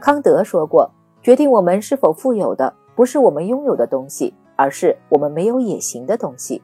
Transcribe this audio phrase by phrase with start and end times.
[0.00, 0.90] 康德说过，
[1.22, 6.62] 决定我们是否富有的，不是我们拥有的东西，而是我们没有野心的东西。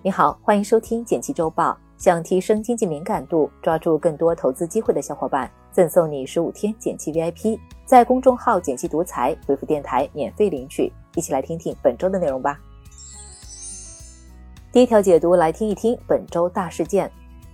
[0.00, 1.76] 你好，欢迎收听简七周报。
[1.98, 10.92] 想提升经济敏感度，抓住更多投资机会的小伙伴，赠送你十五天简七 VIP，在公众号“简七独裁回复“电台”免费领取。
[11.14, 12.58] 一起来听听本周的内容吧。
[14.72, 17.08] 第一条解读，来听一听本周大事件。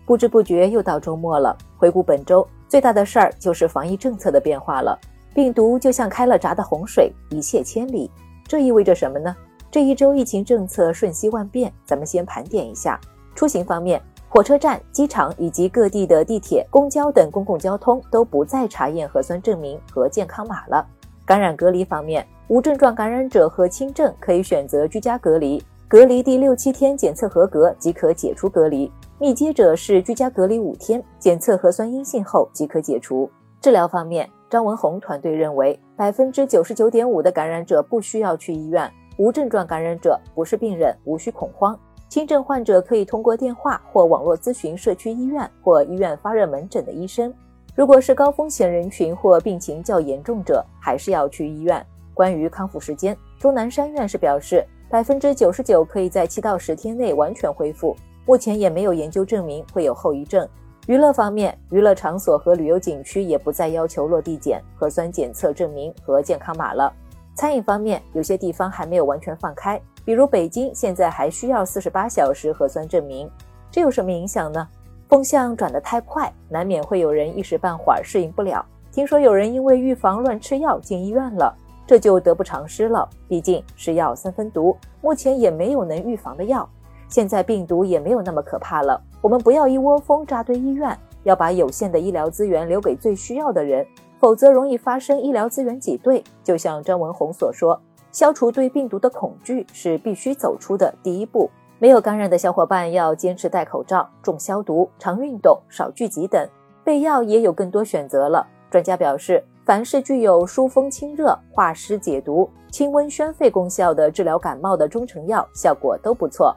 [0.07, 4.99] 不知不觉又到周末了，回顾本周最大的事儿就是防疫政策的变化了。
[5.35, 8.11] 病毒就像开了闸的洪水，一泻千里。
[8.47, 9.35] 这意味着什么呢？
[9.71, 13.01] 这一周疫情政策瞬息万变，咱们先盘点一下。
[13.35, 14.01] 出行方面。
[14.31, 20.87] 火车站、机场以及各地的地铁、公交等公共交通都不再查验核酸证明和健康码了。
[21.25, 33.29] 感染隔离方面，无症状感染者和轻症可以选择居家隔离，隔离第六七天检测合格即可解除隔离；密接者是居家隔离五天，检测核酸阴性后即可解除。
[33.61, 41.77] 治疗方面，张文宏团队认为，百分之九十九点五的感染者不需要去医院，无症状感染者不是病人，无需恐慌。
[42.09, 47.35] 轻症患者可以通过电话或网络咨询社区医院或医院发热门诊的医生。
[47.75, 51.85] 如果是高风险人群或病情较严重者，还是要去医院。
[52.15, 57.97] 关于康复时间，钟南山院士表示，百分之九十九可以在七到十天内完全恢复。
[58.29, 60.47] 目前也没有研究证明会有后遗症。
[60.87, 66.93] 娱乐方面，娱乐场所和旅游景区也不再要求落地检、核酸检测证明和健康码了。
[67.35, 69.81] 餐饮方面，有些地方还没有完全放开。
[70.05, 73.31] 比如北京现在还需要四十八小时核酸证明，
[73.71, 74.69] 这有什么影响呢？
[75.09, 78.63] 风向转得太快，难免会有人一时半会儿适应不了。
[78.93, 81.57] 听说有人因为预防乱吃药进医院了，
[81.87, 83.09] 这就得不偿失了。
[83.27, 86.69] 毕竟是药三分毒，目前也没有能预防的药。
[87.09, 93.87] 现在病毒也没有那么可怕了，我们不要一窝蜂扎堆医院，要把有限的医疗资源留给最需要的人，
[94.19, 96.23] 否则容易发生医疗资源挤兑。
[96.45, 97.81] 就像张文宏所说。
[98.11, 101.49] 消除对病毒的恐惧是必须走出的第一步。
[101.79, 106.49] 没有感染的小伙伴要坚持戴口罩、重消毒、常运动、少聚集等。
[106.83, 108.45] 备药也有更多选择了。
[108.71, 116.57] 专家表示，凡是具有疏风清热、化湿解毒、清温宣肺功效的治疗感冒的中成药，效果都不错。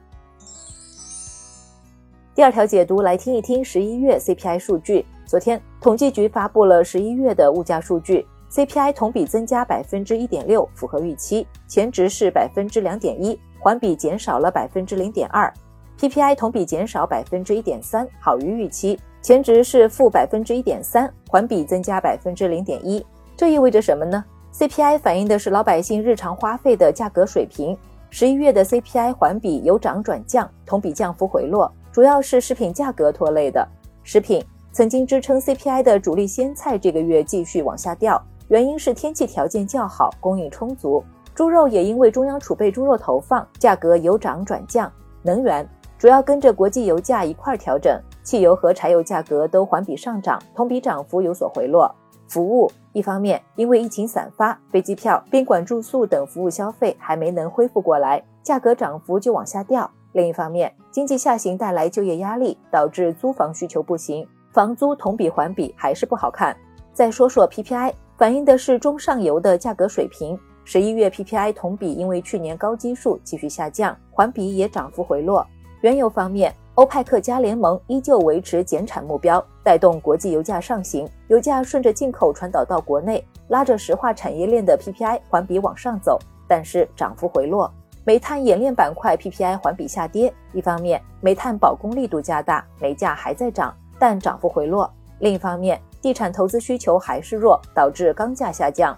[2.33, 5.05] 第二条解读来听一听十一月 CPI 数据。
[5.25, 8.25] 昨天，统计局发布了十一月的物价数据。
[8.49, 15.51] CPI 同比增加百分之一点六，符合预期，前值是百分之两点一，环比减少了百分之零点二。
[15.99, 23.05] PPI 同比减少百分之一点三，好于预期，前值是负百分之一点三，环比增加百分之零点一。
[23.35, 27.77] 这意味着什么呢？CPI 反映的是老百姓日常花费的价格水平。
[28.09, 33.67] 十一月的 CPI 环比由涨转降，同比降幅回落，主要是食品价格拖累的。
[34.03, 38.21] 食品曾经支撑 CPI 的主力鲜菜，这个月继续往下掉。
[38.47, 41.03] 原因是天气条件较好，供应充足。
[41.35, 44.91] 猪肉也因为中央储备猪肉投放，价格由涨转降。
[45.21, 51.93] 能源主要跟着国际油价一块调整，汽油和柴油价格都环比上涨，同比涨幅有所回落。
[52.27, 59.89] 服务一方面因为疫情散发，飞机票、宾馆住宿等服务消费还没能恢复过来，价格涨幅就往下掉。
[60.13, 66.55] 另一方面，经济下行带来就业压力，导致租房需求不行，房租同比环比还是不好看。
[66.93, 67.93] 再说说 PPI。
[68.17, 70.37] 反映的是中上游的价格水平。
[70.63, 75.43] 十一月 PPI 同比因为去年高基数继续下降，环比也涨幅回落。
[75.81, 87.73] 原油方面，欧派克加联盟依旧维持减产目标，带动国际油价上行，油价顺着进口传导到国内，拉着石化产业链的 PPI 环比往上走，但是涨幅回落。
[88.03, 94.89] 煤炭冶炼板块 PPI 环比下跌，一方面煤炭保供力度加大，煤价还在涨，但涨幅回落；
[95.19, 95.79] 另一方面。
[96.01, 98.97] 地产投资需求还是弱，导致钢价下降，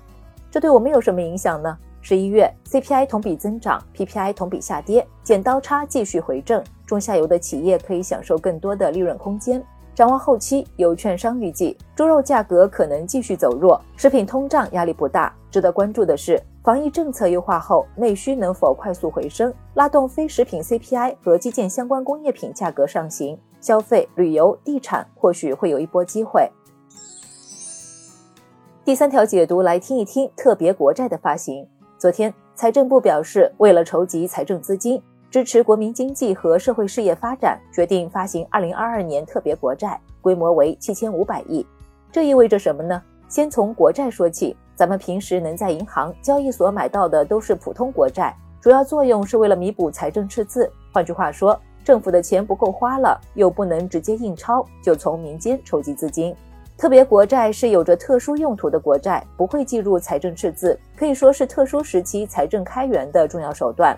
[0.49, 1.77] 这对我们有什么影响呢？
[1.99, 9.61] 十一月 CPI 同比增长，PPI 同比下跌，剪刀差继续回正，中下游的企业可以享受更多的利润空间。
[9.93, 15.33] 展望后期，有券商预计猪肉价格可能继续走弱，食品通胀压力不大。
[15.51, 26.49] 值得关注的是，防疫政策优化后，内需能否快速回升，拉动非食品 CPI 和基建相关工业品价格上行，消费、旅游、地产或许会有一波机会。
[28.85, 31.67] 第三条解读来听一听特别国债的发行。
[31.97, 41.67] 昨天，财政部表示，为了筹集财政资金，支持国民经济和社会事业发展，决定发行二零二二年特别国债，规模为七千五百亿。
[42.09, 43.03] 这意味着什么呢？
[43.27, 50.71] 先从国债说起，咱们平时能在银行、交易所买到的都是普通国债，主要作用是为了弥补财政赤字。
[50.91, 56.35] 换句话说，政府的钱不够花了，又不能直接印钞，就从民间筹集资金。
[56.75, 63.95] 特别国债是有着特殊用途的国债，不会计入财政赤字，可以说是特殊时期财政开源的重要手段。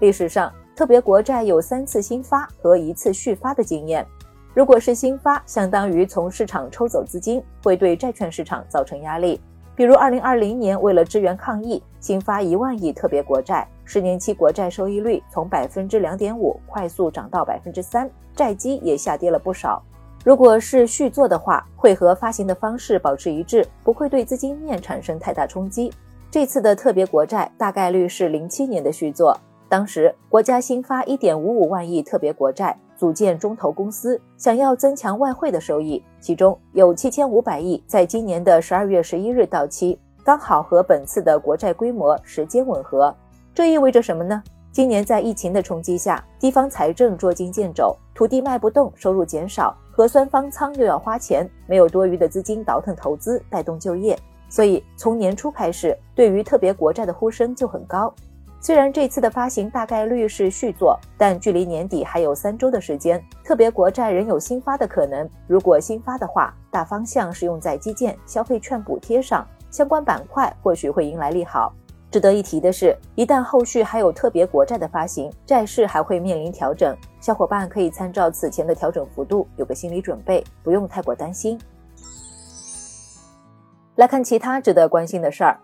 [0.00, 4.06] 历史上，特别国债有三次新发和一次续发的经验。
[4.54, 9.40] 如果是新发，相当于从市场抽走资金，会对债券市场造成压力。
[9.78, 19.80] 比如，二零二零年为了支援抗疫，新发一万亿特别国债，十年期国债收益率从百分之两点五快速涨到百分之三，债基也下跌了不少。
[20.24, 25.92] 如果是续作的话，会和发行的方式保持一致，不会对资金面产生太大冲击。
[26.28, 29.38] 这次的特别国债大概率是零七年的续作，
[29.68, 32.76] 当时国家新发一点五五万亿特别国债。
[32.98, 43.14] 组建中投公司，想要增强外汇的收益，其中有七千五百亿在今年的十二月十一日到期，刚好和本次的国债规模时间吻合。
[43.54, 44.42] 这意味着什么呢？
[44.72, 54.18] 今年在疫情的冲击下，地方财政捉襟见肘，土地卖不动，收入减少，核酸方舱又要花钱，没有多余的资金倒腾投资，带动就业，
[54.48, 58.12] 所以从年初开始，对于特别国债的呼声就很高。
[58.60, 65.28] 虽然这次的发行大概率是续作，但距离年底还有三周的时间，特别国债仍有新发的可能。
[65.46, 71.72] 如果新发的话，大方向是用在基建、消费券补贴上，相关板块或许会迎来利好。
[72.10, 76.96] 值得一提的是，一旦后续还有特别国债的发行，债市还会面临调整。
[77.20, 81.58] 小伙伴可以参照此前的调整幅度，有个心理准备，不用太过担心。
[83.94, 85.60] 来看其他值得关心的事儿，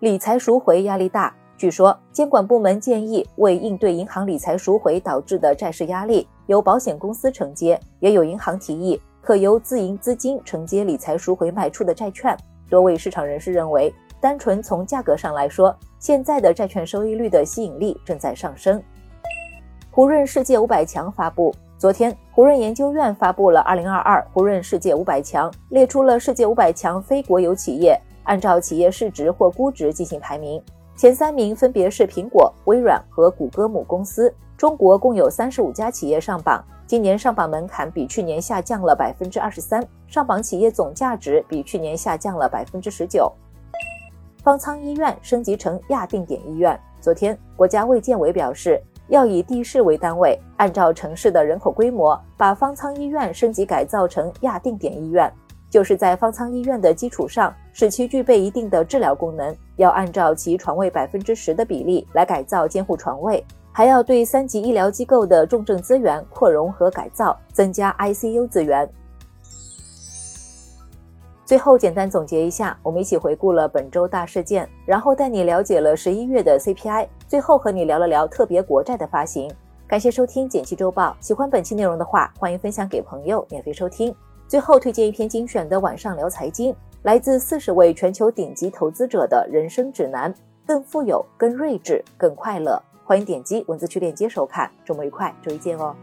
[0.00, 1.34] 理财赎回压力大。
[1.60, 12.34] 据说，监管部门建议为应对银行理财赎回导致的债市压力，由保险公司承接；也有银行提议可由自营资金承接理财赎回卖出的债券。
[12.70, 13.92] 多位市场人士认为，
[14.22, 18.82] 单纯从价格上来说，现在的债券收益率的吸引力正在上升。
[19.90, 30.58] 胡润世界五百强发布，昨天，胡润研究院发布了二零二二胡润世界五百强，列出了世界五百强非国有企业，按照企业市值或估值进行排名。
[31.00, 34.30] 前三名分别是苹果、微软和谷歌母公司。
[34.54, 43.32] 中国共有三十五家企业上榜，今年上榜门槛比去年下降了百分之二十三，上榜企业总价值比去年下降了百分之十九。
[44.44, 46.78] 方舱医院升级成亚定点医院。
[47.00, 55.32] 昨天，国家卫健委表示，要以地市为单位，按照城市的人口规模，把方舱医院升级改造成亚定点医院。
[55.70, 68.90] 就是在方舱医院的基础上，使其具备一定的治疗功能，要按照其床位百分之十的比例来改造监护床位，还要对三级医疗机构的重症资源扩容和改造，增加 ICU 资源。
[71.44, 79.48] 最后简单总结一下，我们一起回顾了本周大事件，然后带你了解了十一月的 CPI，最后和你聊了聊特别国债的发行。
[79.86, 84.14] 感谢收听简七周报，喜欢本期内容的话，欢迎分享给朋友，免费收听。
[84.50, 86.74] 最后推荐一篇精选的晚上聊财经，
[87.04, 90.34] 来自四十位全球顶级投资者的人生指南，
[90.66, 92.82] 更富有、更睿智、更快乐。
[93.04, 94.68] 欢迎点击文字区链接收看。
[94.84, 95.94] 周末愉快，周一见哦。